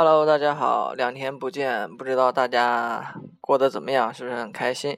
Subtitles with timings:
[0.00, 4.96] Hello，大家好，两天不见，不知道大家过得怎么样，是不是很开心？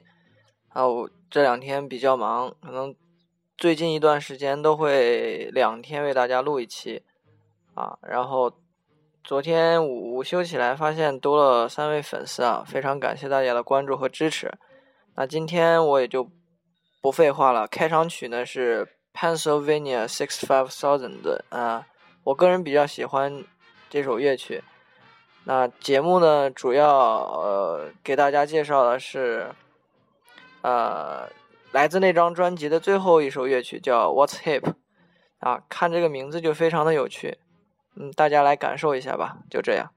[0.69, 2.95] 啊，我这两天比较忙，可能
[3.57, 7.01] 最近一段时间都会两天为大家录一期
[7.73, 7.97] 啊。
[8.03, 8.53] 然后
[9.23, 14.53] 昨天午休起来，发现多了三位粉丝啊，非常感谢大家的关注和支持。
[15.15, 16.29] 那今天我也就
[17.01, 21.87] 不废话了，开场曲呢是 Pennsylvania Six Five Thousand 啊，
[22.23, 23.43] 我个人比较喜欢
[23.89, 24.63] 这首乐曲。
[25.43, 29.47] 那节目呢，主要呃给大家介绍的是，
[30.61, 31.27] 呃，
[31.71, 34.61] 来自那张专辑的最后一首乐曲，叫《What's Hip》，
[35.39, 37.39] 啊，看这个名字就非常的有趣，
[37.95, 39.91] 嗯，大家来感受一下吧，就这样。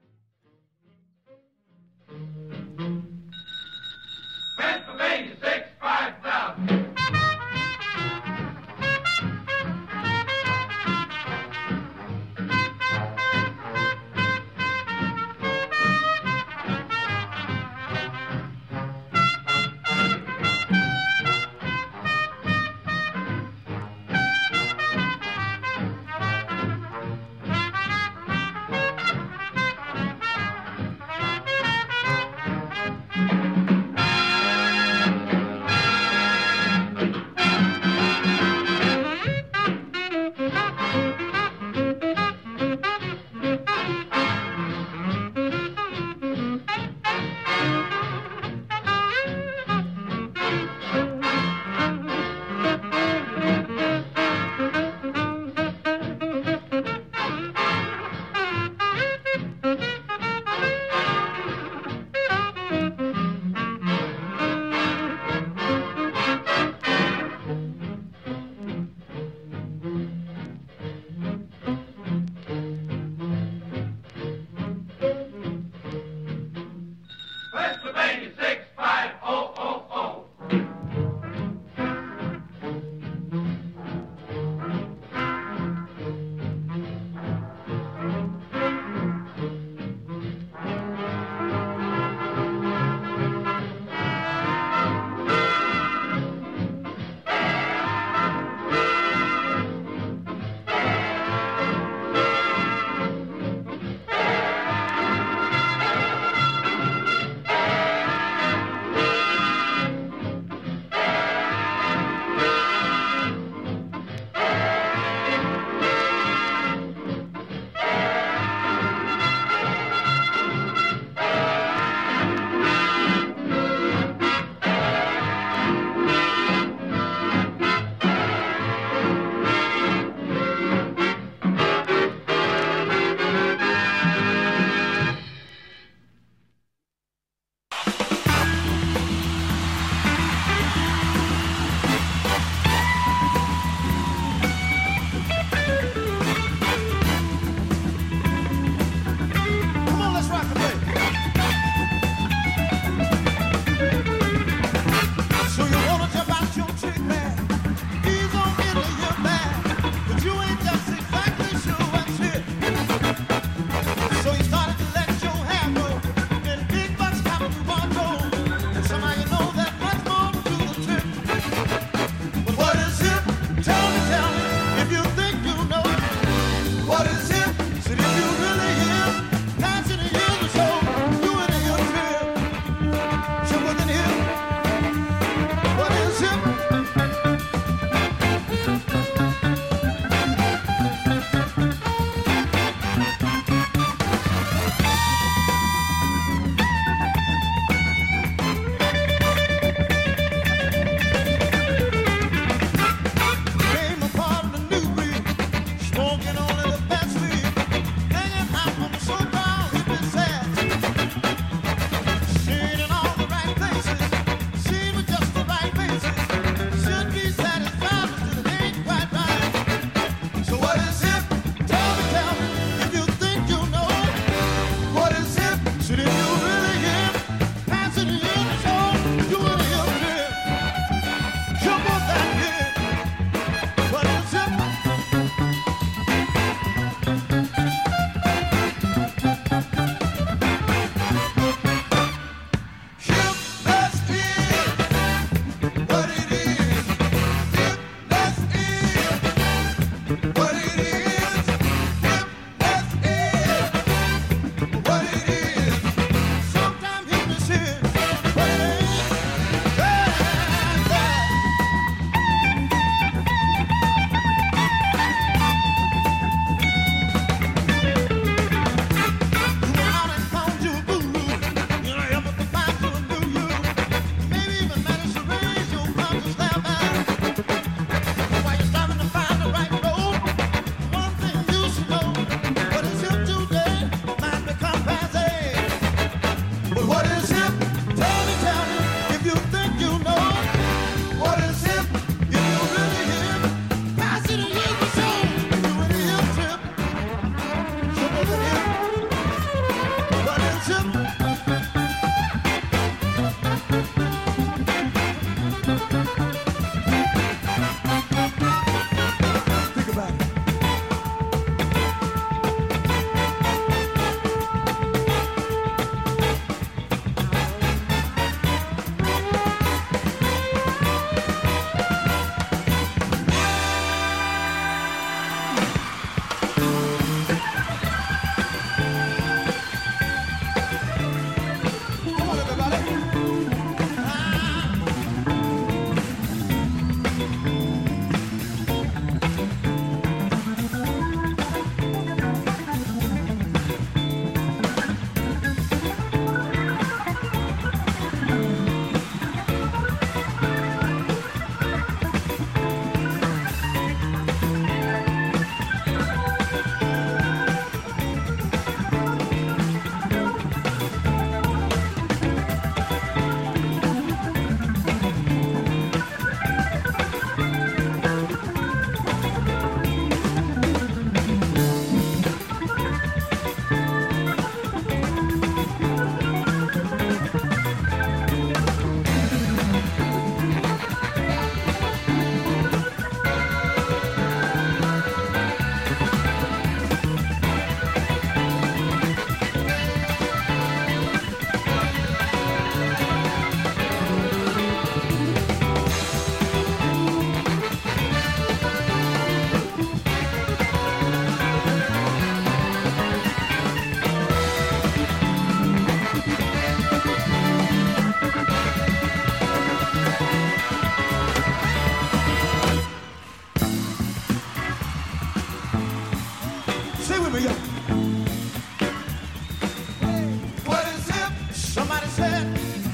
[422.25, 422.84] said